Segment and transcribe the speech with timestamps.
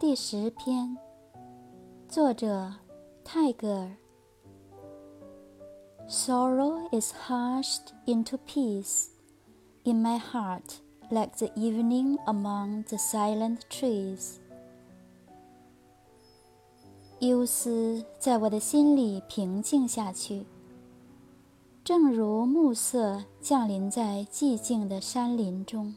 [0.00, 0.96] 第十篇，
[2.08, 2.72] 作者
[3.24, 3.96] 泰戈尔
[6.08, 9.08] ，sorrow is hushed into peace
[9.82, 10.76] in my heart
[11.10, 14.36] like the evening among the silent trees。
[17.18, 20.46] 忧思在我的心里平静下去，
[21.82, 25.96] 正如暮色降临在寂静的山林中。